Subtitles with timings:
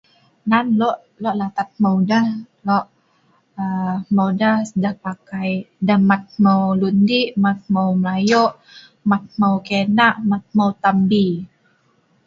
[0.49, 0.97] Nan lok
[1.39, 1.97] latat hmeu
[4.39, 5.49] deh, deh pakai
[6.09, 8.53] mat hmeu lun dik, mat hmeu lun di'ik,
[9.11, 11.27] mat hmeu lun ke'naa, mat hmeu lun tambi